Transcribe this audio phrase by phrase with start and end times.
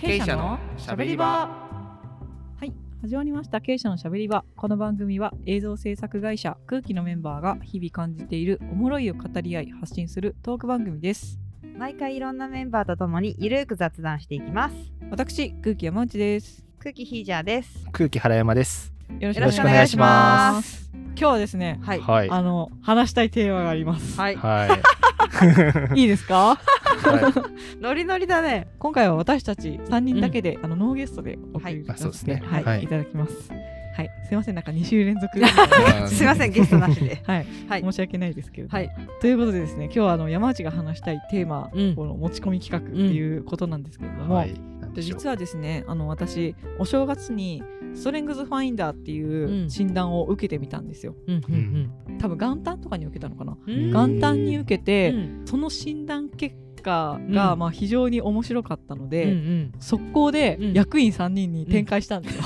[0.00, 1.26] 経営者のしゃべり場。
[1.26, 3.60] はい始まりました。
[3.60, 4.44] 経営者のしゃべり場。
[4.54, 11.40] この番組は映像制作会社空気のメンバーが日々感じているおもろいを語り合い発信するトーク番組です。
[11.76, 14.76] 毎回いろんなメンバーとともにゆるく雑談していきます。
[15.10, 16.64] 私空気山内です。
[16.78, 17.84] 空気ヒージャーです。
[17.90, 18.92] 空気原山です。
[19.18, 20.92] よろしくお願いします。
[20.94, 22.00] 今日はですねはい。
[22.00, 22.30] はい。
[22.30, 24.97] あの話したいテーマがあります、はい、はい。
[25.94, 26.56] いいですか？
[26.56, 27.44] は
[27.80, 28.68] ノリノリだね。
[28.78, 32.42] 今回は私たち3人だけで、あのノーゲストでお送りあそうですね。
[32.44, 32.84] はい、はい。
[32.84, 33.50] い、ただきます。
[33.96, 34.10] はい。
[34.28, 34.54] すいません。
[34.54, 35.38] なんか2週連続。
[36.08, 37.20] すいませんゲストなしで。
[37.26, 37.46] はい。
[37.68, 37.82] はい。
[37.82, 38.90] 申し訳ないですけれども、はい。
[39.20, 41.94] ということでですね今日はあの山内が話したいテーマ、うん。
[41.96, 44.54] この持ち込み企画っていうことなんですけれども、はい。
[44.98, 47.62] で実はですねあの私お正月に
[47.94, 49.70] ストレングスファインダーっていううん。
[49.70, 52.18] 診断を受けてみたんですよ、うんうん。
[52.18, 53.92] 多分元旦とかに受けたのかな、うん。
[53.92, 55.42] 元旦に受けて、うん。
[55.44, 56.56] その診断結
[56.88, 57.58] 果が、うん。
[57.58, 60.72] まあ、非常に面白かったので、うん速攻でうん。
[60.72, 62.42] 役員3人に展開したんですよ、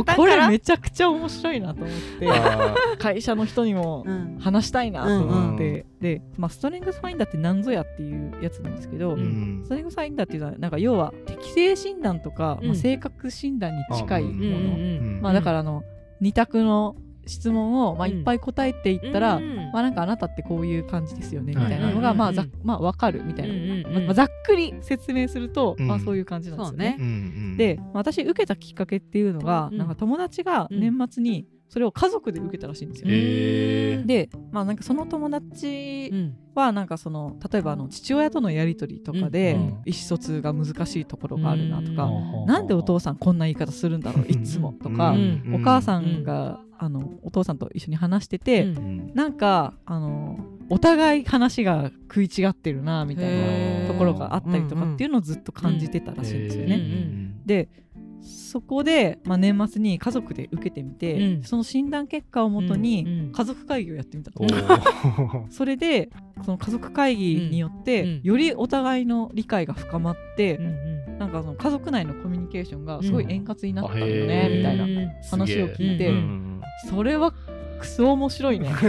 [0.00, 4.38] う これめちゃくちゃ面白いなと思ってあ会社の人にもうん。
[4.40, 9.62] 話したいなと思って、うんで、まあ、ストレングスファインダーって何ぞやっていうやつなんですけど、ーうん。
[9.64, 12.66] ストレングスファインダーっていうのはなんか要は適性診断とか、うん。
[12.68, 14.48] まあ、性格診断に近いもの、うんう
[15.18, 15.82] んまあ、だからあの
[16.20, 18.18] 2択の質問を、まあ、うん。
[18.18, 21.70] いっぱい答えていったら、うんまあ、なんかあなたってこういう感じですよねみはい。
[21.70, 25.86] たいなのが、まあざまあ、分かるみたいな、うんまあまあざっくり説明すると、うん。
[25.86, 27.56] まあ、そういう感じなんですよね。
[27.56, 29.78] でまあ私受けたきっかけっていうのが、うん。
[29.78, 34.06] なんか友達が年末にそれを家族で受けたらしいんですよ。
[34.06, 36.36] で、まあ、なんかその友達うん。
[36.54, 42.46] はなんかその例えばあの父親とのやり取りとかでうん意思疎通が難しいところがあるなとか、うん。
[42.46, 45.52] なんでお父さんこんな言い方するんだろういつもとか、うん。
[45.52, 48.76] お母さんが、あのお父さんと一緒に話してて、うん。
[48.76, 50.38] うんなんかあの
[50.70, 57.34] お互い話が食い違ってるなみたいなところがあったりとかっていうのをずっと感じてたらしいんですよね。
[57.44, 57.68] で
[58.24, 61.42] そこで、まあ、年末に家族で受けてみて、うん。
[61.42, 63.32] その診断結果をもとうんにうん。
[63.32, 65.50] 家族会議をやってみたのおー。
[65.52, 66.10] それで
[66.42, 68.20] その家族会議によって、うん。
[68.22, 71.18] よりお互いの理解が深まって、うんうん。
[71.18, 74.28] なんかその家族内のコミュニケーションがすごい円滑になったんだようん。
[74.28, 76.60] ね、みたいなうん話を聞いて、うんうん。
[76.88, 77.34] それは
[77.74, 78.68] クソ面白いね。
[78.68, 78.74] うん。
[78.74, 78.80] 好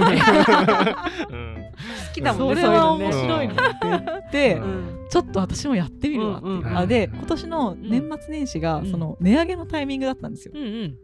[2.14, 3.54] きだもんねそれは面白いね。
[3.54, 5.06] って言って、うん。
[5.10, 6.38] ちょっと私もやってみるわ。
[6.38, 6.60] っていう、うん。
[6.60, 8.92] うんあで今年の年末年始がうん。
[8.92, 10.98] その値上げのタイミングだったんですよ、うんうん。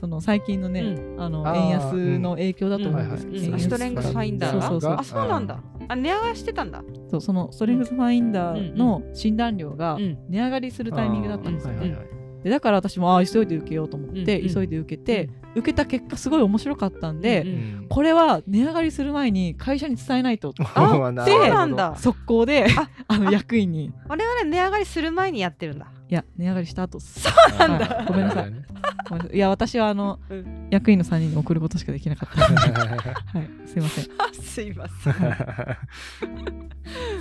[0.00, 4.62] その最近のね、うあの円安の影響だと思うんですけど、ストレングスファインダーが？
[4.68, 4.96] そうそうそう。
[5.00, 5.62] あそうなんだ。
[5.88, 6.82] あ値上がりしてたんだ。
[7.10, 10.18] そうそのストレングスファインダーの診断料がうん。
[10.28, 12.06] 値上がりするタイミングだったんですよ、はいはいはい
[12.44, 14.54] でだから私もあー急いで受けようと思って、うんうん。
[14.54, 17.50] 急いで受けて、受けた結果すごい面白かったんで、うんう
[17.80, 20.50] んこれは値上がりする前に会社に伝えないと。
[20.52, 21.94] うるほどなんだ。
[21.96, 23.92] 速攻でああの役員に。
[24.08, 25.86] あれはね値上がりする前にやってるんだ。
[26.10, 27.00] いや値上がりした後。
[27.00, 28.04] そなんだ。
[28.06, 28.50] ごめんなさい。
[28.50, 28.62] ね。
[29.08, 29.36] ごめんなさい。
[29.36, 30.68] いや私はあの、うん。
[30.70, 33.10] 役員の3人に送ることしかできなかったので。
[33.32, 33.50] はい。
[33.66, 34.04] すいません。
[34.42, 35.14] すいません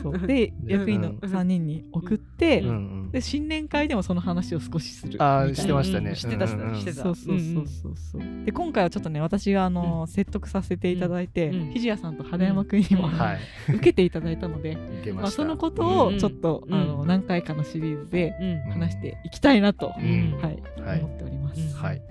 [0.03, 0.28] そう。
[0.28, 2.68] で役員の3人に送って、うん。
[2.68, 2.72] う
[3.08, 3.12] ん。
[3.12, 5.66] で新年会でもその話を少しするあーみたいな。
[5.66, 6.09] してましたね。
[6.09, 6.16] うん。
[6.16, 7.03] してたしてた。
[7.03, 7.94] そうそうそうそう。
[7.96, 11.72] そう、で今回はちょっとね私があの、説得させていただいて、うん。
[11.72, 13.12] ひじやさんと原山くんにも、うん。
[13.12, 13.40] はい。
[13.69, 14.78] 受けていただいたので、
[15.13, 16.74] まあ、そのことをちょっと、うん。
[16.74, 18.36] あの何回かのシリーズで
[18.68, 18.72] うん。
[18.72, 20.38] 話していきたいなと、うん。
[20.42, 20.63] はい。
[20.81, 21.00] はい。
[21.00, 21.74] 思っております、うん。
[21.74, 22.02] はい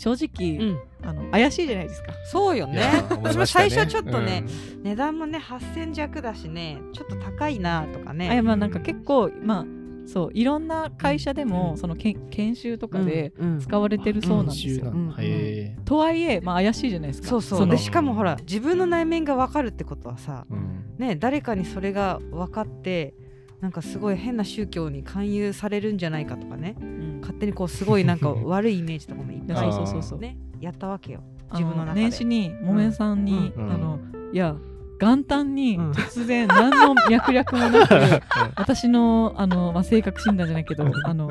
[0.00, 0.78] 正直、うん。
[1.02, 2.12] あの怪しいじゃないですか。
[2.32, 2.82] そうよね。
[3.10, 4.44] 私も最初ちょっとね
[4.82, 8.34] 値段もね8000弱だしねちょっと高いなとかね。
[8.34, 9.66] やまあなんか結構まあ
[10.06, 11.76] そういろんな会社でも、うん。
[11.76, 13.60] そのけん研修とかでうんうん。
[13.60, 15.14] 使われてるそうなんですよ、うん。
[15.18, 17.28] へとはいえ、まあ、怪しいじゃないですか。
[17.28, 17.60] そうそう。
[17.60, 20.84] のでしかもほら自分の内面が分かるってことはさーうん。
[20.96, 23.12] ね誰かにそれが分かって
[23.60, 26.76] なんかすごい変な宗教に勧誘されるんじゃないかとかね。
[26.80, 27.18] うん。
[27.20, 29.56] 勝手にこうすごいなんか 悪いイメージとかもいっぱい。
[29.56, 31.22] そうそうそうそう、ねやったわけよ。
[31.50, 32.00] あ自分の中で。
[32.00, 33.70] 年始に木綿さんに、うん。
[33.70, 33.98] あの
[34.32, 34.56] いや
[35.00, 35.90] 元旦にうん。
[35.92, 37.94] 突然何の脈略もなく、
[38.56, 41.30] 私のあの、まあ、性格診断じゃないけどあの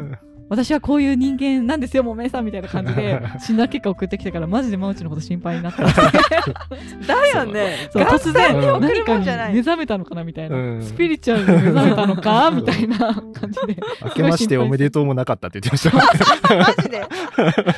[0.50, 8.04] 私はこういう人間なんですよ木綿さんみたいな感じで 診断結果送ってきたからマジで真内のこと心配になっただよねそう。
[8.04, 9.54] 突然に送る何かにもんじゃない。
[9.54, 10.84] 目覚めたのかなみたいな、うん。
[10.84, 13.81] スピリチュアルに目覚めたのかみたいな感じで。
[14.04, 16.56] 明けましておめでとうもなかったって言ってました。
[16.56, 17.04] マジで。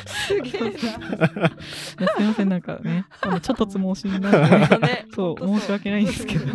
[0.06, 1.48] すげえな。
[2.16, 3.04] すいませんなんかね。
[3.42, 5.06] ちょっとつ申しになって、ね。
[5.14, 5.58] そう。
[5.60, 6.46] 申し訳ないんですけど。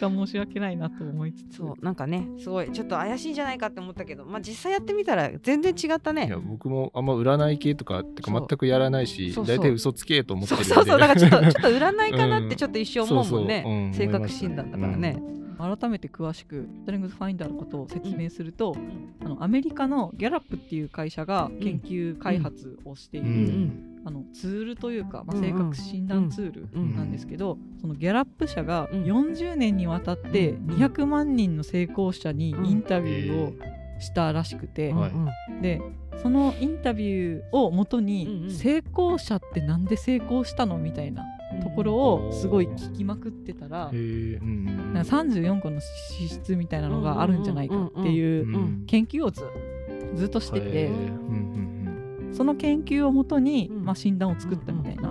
[0.00, 1.56] 申し訳ないなと思いつつ。
[1.56, 2.70] そうなんかねすごい。
[2.72, 6.26] ちょっと怪しいんじゃないかって思ったけどまあ実際やってみたら全然違ったね。
[6.26, 9.46] いや僕もあんま占い系とかってかそう全くやらないしそう。
[9.46, 11.00] そう大体嘘つけと思ってるんでそうそうそう。
[11.00, 12.48] だからちょっと ちょっと占いかなっうん。
[12.48, 13.82] てちょっと一瞬思うもんね、そうそう。
[13.82, 15.22] うん性格診断だからね、
[15.58, 18.74] 改めて詳しくストレングスファインダーのことを説明すると、
[19.24, 25.52] あのアメリカのギャラップっていう会社が研究開発をしている、うんあのツールというか、まあ、うんうん。
[25.52, 29.04] 性格診断ツールうんなんですけど、そのギャラップ社がうん。
[29.04, 30.66] 40年にわたってうん。
[30.76, 33.52] 200万人の成功者にインタビューを
[34.00, 35.62] したらしくて、はい。
[35.62, 35.80] で
[36.22, 41.24] そのインタビューをもとにん成功者ってなんで成功したのみたいな
[41.62, 48.84] ところをすごい聞きまくってたらうんなんか34個の資質みたいなのがあるんじゃないかっていううん。
[48.86, 49.44] 研究をず
[50.14, 50.90] ずっとしてへて
[52.32, 53.84] その研究をもとにうん。
[53.84, 55.09] まあ診断を作ったみたいな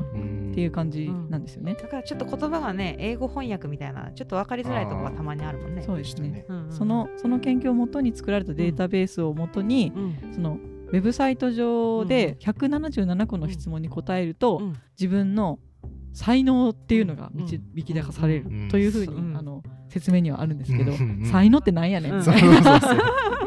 [0.67, 1.75] っうんうんていう感じなんですよね。
[1.75, 5.81] だからちょっと言葉がね英語翻訳みたいなちょっと分かりづらいところがたまにあるもんね。
[5.83, 6.45] そうですね。
[6.47, 6.71] うんうん。
[6.71, 10.33] そのその研究をもとに作られたデータベースをもとに、うん。
[10.33, 10.57] その
[10.88, 12.07] ウェブサイト上うん。
[12.07, 14.75] で177個の質問に答えると、うん。
[15.00, 15.59] 自分の
[16.13, 19.38] 才能っていうのが導き出されるうんというふうに、うん。
[19.38, 22.19] あの説明にはあるんですけど、うんうん才能ってなんやねん、うん。
[22.19, 23.00] みたいなそうそうそう。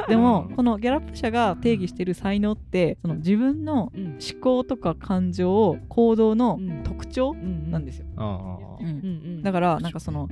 [0.09, 6.83] でも、うんこのギャラップ社が定義している才能ってその自分のうん思考とか感情行動のうん。
[6.83, 8.87] 特徴うんなんですよ、あうん。
[8.87, 8.99] うんう
[9.39, 9.43] ん。
[9.43, 10.29] だからなんかその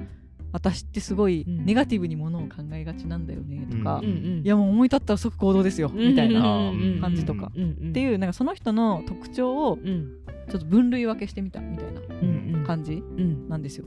[0.53, 1.65] 私ってすごいうん。
[1.65, 4.43] ネガティブにものを考えがちなんだよねとか、うんうんうん。
[4.45, 7.53] いやもう思い立ったら即行動ですよ、みたいな、うんうんうん感じとか。
[7.55, 10.09] うんうんっていうなんかその人の特徴をうん
[10.51, 12.65] ちょっと分類分けしてみたみたいなうんうん。
[12.65, 13.49] 感じうん。
[13.49, 13.85] なんですよ。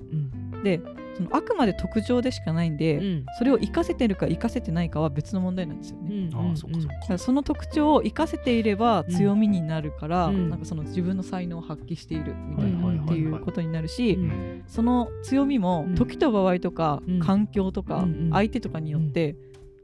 [0.63, 3.25] うんでそのあくまで特徴でしかないんで、うん。
[3.37, 6.29] それを活かせてるか活かせてないかは別の問題なんですよね。
[6.33, 10.49] ああそっかそっだからその特徴を活かせていれば強みになるから、うん。
[10.49, 14.63] なんかその自分の才能を発揮しているみたいなっていうことになるし、うん。
[14.67, 15.95] その強みもうん。
[15.95, 17.19] 時と場合とか、うん。
[17.19, 18.29] 環境とか、うんうん。
[18.31, 19.35] 相手とかによって、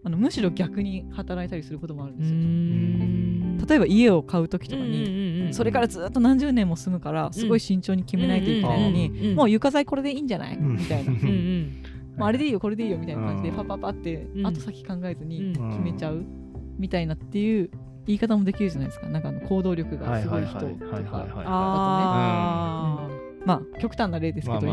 [0.04, 2.36] あのむしろ逆に働いたりすることもあるんうですよ。
[2.38, 3.58] ん。
[3.58, 10.78] 例えば家を買う時とかに、うんそれからずっと何十年も住むからすごい慎重に決めないといけないのに、もう床材これでいいんじゃない、うん。
[10.78, 13.56] みたいな、あれでいいよこれでいいよみたいな感じでうん。
[13.56, 15.70] パパパってうん後先考えずにうん。
[15.72, 16.24] 決めちゃう
[16.78, 17.72] みたいなっていう
[18.06, 19.08] 言い方もできるじゃないですか。
[19.10, 20.96] なんかあの行動力がすごい人とか。
[20.96, 21.06] はい
[21.46, 23.10] あ
[23.46, 24.68] まあ極端な例ですけど、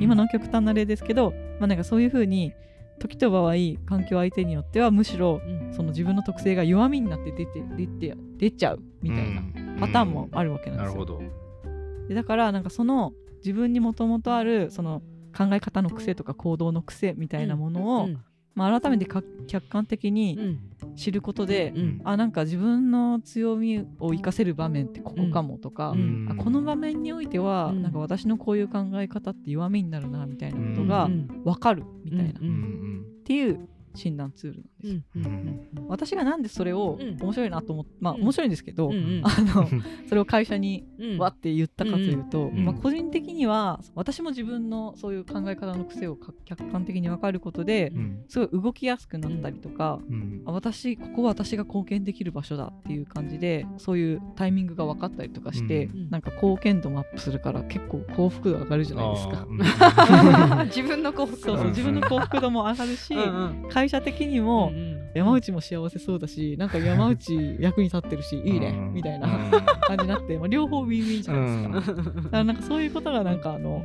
[0.00, 2.52] 今の極端な例ですけど、まあ、なんかそういうふうに
[2.98, 3.54] 時と場合
[3.86, 9.42] 環境相手によってはむしろーその自分の特性が弱みになって出て出て出ちゃうみたいな
[9.80, 11.20] パターンもあるわけなんですよ。
[12.08, 15.02] でだからなんかその自分にもともとあるその
[15.36, 18.20] 考え方の癖とか行動の癖みたいなものを、うん
[18.56, 20.60] まあ、改めてか客観的うにん。
[20.96, 22.00] 知ることで、うん。
[22.04, 26.26] あなんか自分の強みを生かせる場面ってここかもとか、うん。
[26.30, 27.82] あこの場面においては、うん。
[27.82, 31.28] なんか私のこういう考え方って弱みになるなみたいなことうがん。
[31.44, 35.02] 分かるみたいな、うっていう診断ツールなんですよ。
[35.16, 35.24] うん。
[35.24, 37.16] うん私がなんでそれをうん。
[37.20, 38.22] 面白いなと思って、まあうん。
[38.22, 39.22] 面白いんですけど、うんうん。
[39.24, 39.68] あの
[40.08, 41.18] それを会社にうん。
[41.18, 48.24] わって言ったかというと、うんまあ、個人的には私も自分のそういう考え方の癖をか客観的に分かることでうん。
[48.28, 50.42] すごい動きやすくなったりとか、うん。
[50.46, 59.46] あ私ここは私が貢献できる場所だっていう感じでそういうタイミングが分かったりとかして、うんなんか貢献度もアップするから結構幸福度上がるじゃないですか。
[60.60, 63.68] あ 自分の幸福そうそううん自分の幸福度も上がるし、うんうん。
[63.68, 64.75] 会社的にもうん
[65.16, 68.92] 山内も幸せそうだしなんか山内役に立ってるしいいねうん。
[68.92, 69.28] みたいな
[69.80, 72.02] 感じになって、 まあ、両方ウィンウィンじゃないですか。
[72.02, 73.82] だからなんかそういうことがなんかあの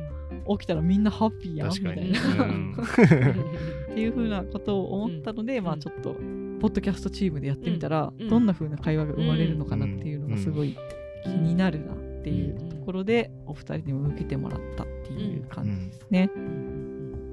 [0.58, 6.14] 起きたらみんなハッピーやんみたいになっていうふうなことを思ったので、まあちょっと
[6.60, 8.28] ポッドキャストチームでやってみたら、うん。
[8.28, 10.76] どんなふうな会話が生まれるのかなっていうのがすごい
[11.24, 16.30] 気になるなっていうところでお二人にも受けてもらったっていう感じですね。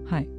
[0.05, 0.38] はい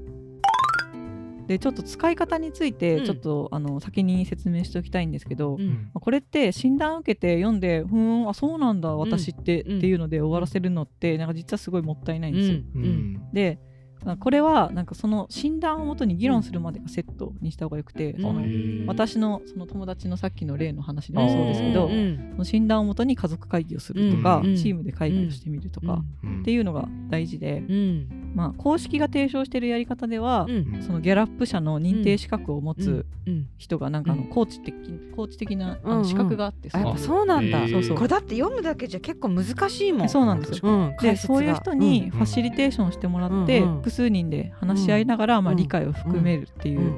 [1.51, 3.05] でちょっと使い方についてうん。
[3.05, 5.91] ちょっと、あの先に説明しておきたいんですけど、うん。
[5.93, 9.79] まあこれって診断受けて読んでふーんあそうなんだ私って、うん。
[9.79, 12.59] っていうので終わらせるのってなんか実はすごいもったいないんですよ。
[12.77, 12.85] うん。
[12.85, 13.33] うん。
[13.33, 13.59] で
[14.05, 18.87] まあこれはなんかその診断をもとに議論するまでがセットにした方がよくて、うん。
[18.87, 22.29] 私のその友達のさっきの例の話でもそうですけど、うん。
[22.31, 24.57] その診断をもとに家族会議をするとか、うん。
[24.57, 26.41] チームで会議をしてみるとか、うん。
[26.43, 30.83] っていうのが大事で、うんまあ、公式が提唱しているやり方では、うん。
[30.83, 33.49] そのギャラップ社の認定資格を持つうん。
[33.59, 34.29] 人がなんかあのうん。
[34.29, 34.75] コーチ的
[35.15, 36.03] コーチ的なあうんうん。
[36.03, 37.63] の資格があって、あやっぱうそうなんだ。
[37.63, 37.83] へーそう。
[37.83, 40.09] そうこれだって読むだけじゃ結構難しいもん。
[40.09, 40.59] そうなんですよ。
[40.63, 40.97] うん。
[41.01, 42.11] でそういう人にうん。
[42.11, 45.59] ファシリテーションしてもらって、うんうん複数人で話し合いながら、まあ、うん。
[45.59, 46.93] 理解を含めるっていう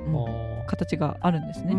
[0.67, 1.75] 形があるんですね。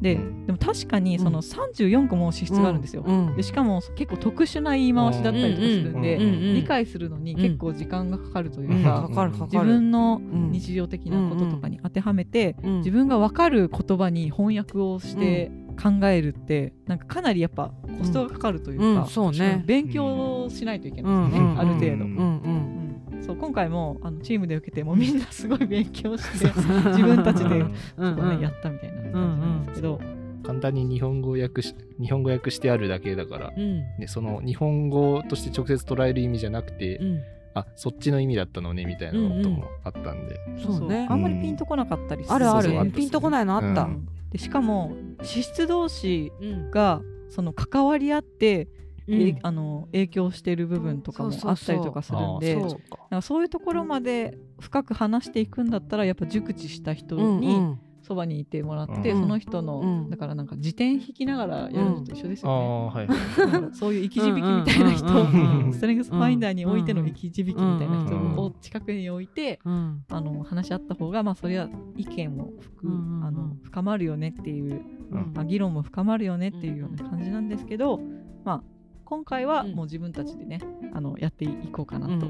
[0.00, 0.46] でうん。
[0.46, 3.02] でも確かにその34個も資質があるんですよ。
[3.06, 3.36] うん。
[3.36, 6.22] でしかも結構特殊な言い回しだったりとかするんで、うん。
[6.22, 6.28] うん。
[6.28, 6.54] うん。
[6.54, 8.82] 理解するのに結構時間がかかるといううん。
[8.82, 9.50] か、かかるかかる。
[9.52, 10.50] 自分のうん。
[10.52, 12.78] 日常的なこととかに当てはめて、うん。
[12.78, 15.50] 自分が分かる言葉に翻訳をして
[15.82, 19.62] 考えるって、なんかかなりやっぱコストがかかるというか、うんそうね。
[19.66, 21.52] 勉強しないといけうないですよね、ん。
[21.52, 21.60] うん。
[21.60, 21.92] ある程度。
[21.92, 21.98] うん。
[21.98, 22.06] うん。
[22.06, 23.14] うん。
[23.16, 23.24] うん。
[23.24, 26.52] そう今回もあのチームで受けてもうみんなすごい勉強して
[26.90, 27.72] 自分たちでうん。
[27.96, 30.00] うんそうねやったみたいな感じなんですけど、
[30.44, 33.78] 簡単に日本語訳し日本語訳してあるだけだから、うん。
[33.98, 37.20] ね、その日本語として直接捉える意味じゃなくて、うん
[37.54, 41.06] あそっちの意味だったのねみたいなこともあったんで、そうね。
[41.08, 42.34] あんまりピンとこなかったりする。
[42.34, 42.62] あるある。
[42.64, 43.82] そうそうあったっすねピンとこないのあった。
[43.82, 44.08] うん。
[44.30, 44.92] でしかも
[45.22, 46.70] 資質同士うん。
[46.70, 48.68] がその関わり合って、
[49.06, 49.22] うん。
[49.22, 52.58] えあの影響してる部分とかもあったりとかするんで
[53.20, 59.20] そういうところまで深く話していくんだったらやっぱ熟知した人うんうにんそばにいてもらって、うん。
[59.22, 60.10] その人の、うん。
[60.10, 62.64] だからなんか辞典引きながらやるのと一緒ですあよね。
[62.64, 63.08] あはい
[63.74, 73.24] そういう生き字引きみたいな人、うんうんうんうんストレングスファインダーにおいての生き字引きみたいな人うんうんを近くに置いて、うんあの話し合った方がまあそれは意見も深,、うんうんうん。
[73.24, 75.32] あの深まるよねっていう、うん。
[75.34, 78.00] まあ、議論も深まるよねっていうような感じなんですけど、
[78.44, 78.62] まあ
[79.04, 80.60] 今回はもう自分たちでね、
[80.94, 82.26] あのやっていこうかなと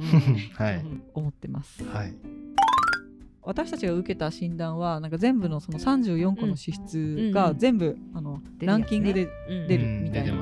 [0.55, 0.85] はい。
[1.15, 1.85] 思ってます。
[1.85, 2.15] はい
[3.47, 9.69] 私たちが受けた診断はなんか全部のその34個の資質がうん全部、あのランキングでうん。
[9.69, 10.33] 出るうんみたいな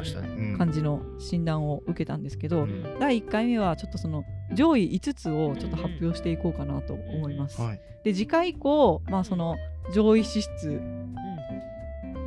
[0.57, 2.99] 感じの診断を受けたんですけど、うん。
[3.01, 7.61] 第1回目はちょっとその上位5つをちょっと発表していこうかなと思います。
[7.61, 7.81] はい。
[8.05, 9.57] で次回以降、まあ、その
[9.95, 10.81] 上位資質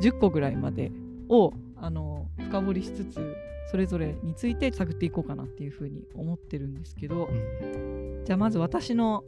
[0.00, 0.90] 10個ぐらいまで
[1.28, 3.36] をあの深掘りしつつ
[3.70, 8.22] それぞれについて探っていこうかなっていうふうに思ってるんですけど、うん。
[8.24, 9.24] じゃあまず私の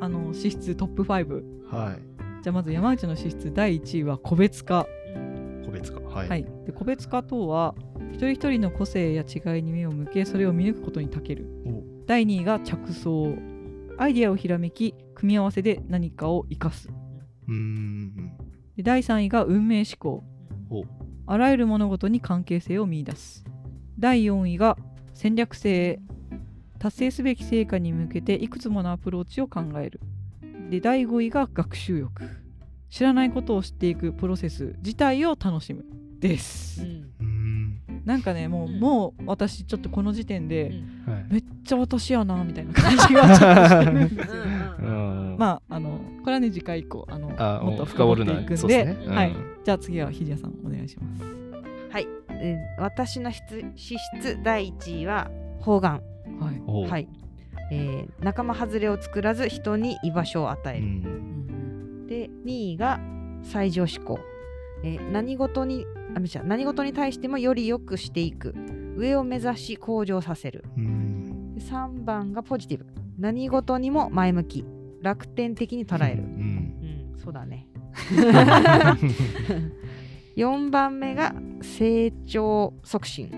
[0.00, 2.14] あの資質トップ5はい。
[2.42, 4.86] じゃあまず山内の資質第1位は個別化、
[5.64, 6.00] 個別化。
[6.00, 7.74] はい、はい、で個別化とは
[8.12, 11.46] 一人一人の個性や違いに目を向けそれを見抜くことに長ける。
[11.66, 11.82] お。
[12.06, 13.36] 第2位が着想。
[13.96, 16.88] アイデアをひらめき組み合わせで何かを生かす。
[17.48, 18.36] うーん。
[18.76, 20.24] で第3位が運命思考。
[20.70, 20.84] お。
[21.26, 23.44] あらゆる物事に関係性を見出す。
[23.98, 24.76] 第4位が
[25.14, 26.00] 戦略性
[26.78, 30.00] 達成すべき成果に向けていくつものアプローチを考える。
[30.70, 32.44] で第5位が学習欲。
[32.90, 35.84] 知らないことを知っていくプロセス自体を楽しむ
[36.20, 37.80] です、うーん。
[38.04, 38.78] なんかねもう、うん。
[38.78, 40.72] もう私ちょっとこの時点で、
[41.04, 41.26] はい。
[41.28, 44.42] めっちゃ私やなみたいな感じがちょっとしてるんですよ
[44.78, 45.36] うん。
[45.38, 48.84] まああのこれはね次回以降あのあもっと深深掘って掘るないくんで。
[48.84, 49.36] ねうんはい。
[49.64, 51.24] じゃあ次はひじやさんお願いします。
[51.90, 56.00] はい、えー私の質資質第1位は方眼
[56.40, 56.90] はい。
[56.90, 57.08] はい、
[57.72, 62.06] えー仲間外れを作らず人に居場所を与うえる、ん。
[62.06, 63.00] で2位が
[63.42, 64.18] 最上志向、
[64.82, 65.86] えー何事に
[66.16, 68.54] あ何事に対してもより良くしていく。
[68.96, 70.64] 上を目指し向上させる。
[70.76, 71.54] うん。
[71.56, 72.86] で3番がポジティブ。
[73.18, 74.64] 何事にも前向き。
[75.02, 76.22] 楽天的に捉える。
[76.22, 76.28] うん。
[77.12, 77.18] うん。
[77.18, 77.66] そうだね。
[80.36, 83.30] 4番目が成長促進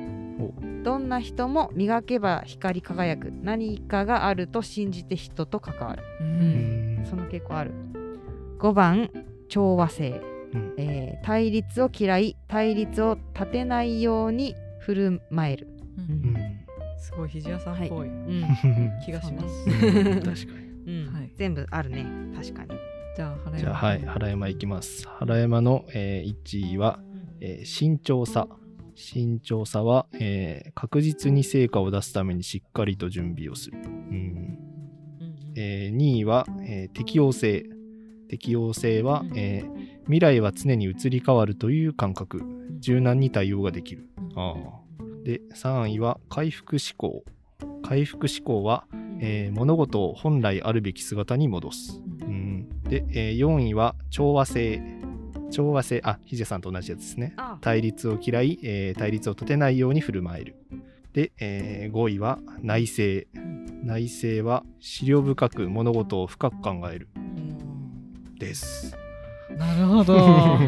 [0.87, 3.33] どんな人も磨けば光り輝く。
[3.43, 6.05] 何かがあると信じて人と関わる。
[6.21, 7.03] ううん。
[7.03, 7.73] んその傾向ある。
[8.61, 9.11] 5番
[9.49, 10.23] 調和性、
[10.55, 10.75] うん。
[10.79, 15.67] えー対立を嫌い対立を立てないように振る舞える、
[15.99, 16.15] うん。
[16.15, 16.37] うん。
[17.01, 18.45] すごいひじやさんっぽいうん。
[19.05, 20.33] 気がします、うん確か
[20.87, 21.03] に。
[21.05, 21.13] うん。
[21.13, 21.33] はい。
[21.35, 22.07] 全部あるね。
[22.33, 22.71] 確かに、
[23.17, 23.59] じゃあ原山。
[23.59, 24.01] じゃあはい。
[24.07, 25.09] 原山いきます。
[25.09, 27.01] 原山の、えー1位は、
[27.41, 28.47] えー慎重さ
[28.97, 34.59] 慎重さは、えー確実に成果を出すためにしっかりと準備をする、うん。
[35.55, 37.65] えー2位は、えー適応性。
[38.29, 42.43] 適応性は、えー未来は常に移り変わるという感覚。
[42.81, 44.09] 柔軟に対応ができる。
[44.35, 45.23] あー。
[45.25, 47.25] で3位は回復思考。
[47.83, 48.87] 回復思考は、
[49.21, 54.83] えー物事を本来あるべき姿に戻す、うん、で、えー4位は調和性
[55.51, 57.35] 調和性あヒジェさんと同じやつですね。
[57.37, 60.57] あ対立を嫌い、えー対立を立てないように振る舞える。
[61.13, 63.03] で、え5位は内省。
[63.83, 67.09] 内省は資料深く物事を深く考える。
[68.39, 68.97] です。
[69.57, 70.59] なるほど。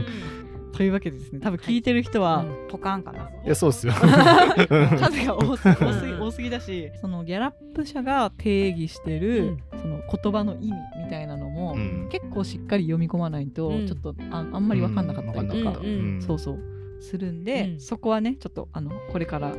[0.72, 1.40] というわけでですね。
[1.40, 2.68] 多分聞いてる人は、うん。
[2.68, 3.28] ポカンかな。
[3.44, 3.92] いやそうっすよ。
[3.98, 9.58] 数が多す多すぎ多すぎだしそのギャラップ社が定義してる、
[9.88, 10.72] その言葉の意味
[11.04, 12.08] みたいなのも、うん。
[12.10, 13.86] 結構しっかり読み込まないと、うん。
[13.86, 15.64] ちょっとああんまり分かんなかったりとか、うん。
[15.64, 15.88] わかんなかった。
[15.88, 16.58] うんうんそうそう
[17.00, 17.80] するんで、うん。
[17.80, 19.58] そこはねちょっとあのこれからあうん。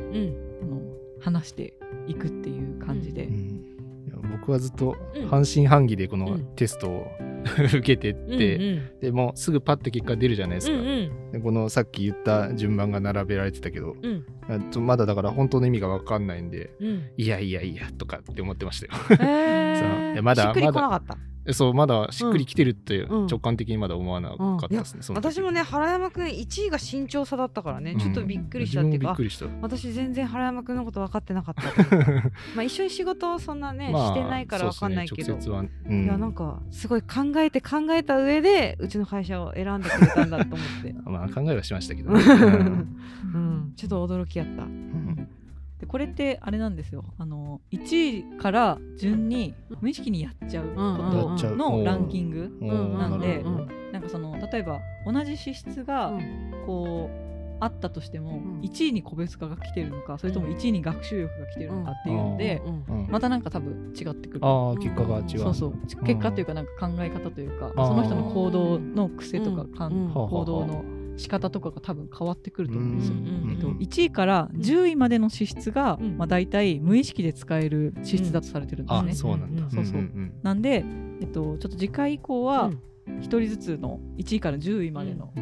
[0.68, 0.80] の
[1.20, 1.74] 話して
[2.06, 3.28] いくっていう感じで、
[4.30, 5.26] 僕はずっとうん。
[5.28, 6.44] 半信半疑でこのうん。
[6.56, 7.06] テストを
[7.74, 11.32] 受けてって、うんでもうすぐパッて結果出るじゃないですか、うんうん。
[11.32, 14.24] でこのさっき言った順番が並べられてたけどうん。
[14.84, 17.02] まだだから本当の意味が分かんないんでうん。
[17.16, 18.92] いやいやいやとかって思ってましたよ。
[19.20, 20.14] えー。
[20.16, 21.16] やまだしっくりこなかった。
[21.16, 23.26] えそうまだしっくりきてるってうん。
[23.26, 27.98] 直感的にまだ思わなかったですね、その時私もね原山くん1位が身長差だったからね、うん。
[27.98, 29.46] ちょっとびっくりしたっていうか自分もびっくりした。
[29.46, 31.62] あ私全然原山くんのこと分かってなかった。
[32.54, 36.04] まあ一緒に仕事をそんなね、まあしてないから分かんないけど、ね直接は、うん。
[36.04, 42.20] いやなんかすごい考えて考えた上でうちの会社を選んでくれたんだと思って、 まあ考えはしましたけどね、
[43.34, 44.62] うん、ちょっと驚きやった。
[44.62, 45.28] うん
[45.80, 47.04] でこれってあれなんですよ。
[47.18, 52.52] あの1位から順に無意識にやっちゃうことのランキング
[52.98, 53.42] なんで
[53.92, 56.12] なんかその例えば同じ資質が
[56.66, 57.30] こう
[57.62, 58.60] あったとしてもうん。
[58.60, 62.62] 1位に個別化が来てるのかそれとも1位に学習力が来てるのかっていうので
[63.08, 64.40] またなんか多分違ってくる。
[64.42, 65.38] ああ結果が違う。
[65.38, 66.04] そうそう。
[66.04, 70.10] 結果というかなんか考え方というかその人の行動の癖とかかん。
[70.12, 70.84] 行動の
[71.20, 73.14] 仕方とかが多分変わってくると思うんですよ。
[73.14, 76.16] うんえっと、1位から10位までの資質が、うん。
[76.18, 79.14] まあ、大体無意識で使える資質だとされてるんですあね。
[79.14, 80.00] そうなんだ、うんそうそう。
[80.00, 80.84] んなんで、
[81.20, 82.72] えっと、ちょっと次回以降は
[83.06, 85.32] 1人ずつの1位から10位までの、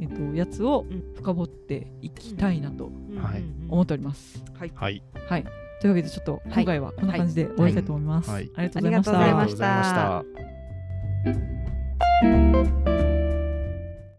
[0.00, 1.02] えっと、やつをうん。
[1.14, 3.44] 深掘っていきたいなとはい。
[3.68, 4.42] 思っております。
[4.58, 4.72] はい。
[4.74, 5.02] はい。
[5.28, 5.44] はい、
[5.80, 8.30] というわけでちょっと今回はこんな感じで終わりたいと思います。
[8.30, 8.50] はい。
[8.54, 8.98] ありがとうござい。
[8.98, 9.20] ました。
[9.20, 10.18] ありがとうございました。
[10.18, 10.22] あ
[11.24, 13.05] りがとうございました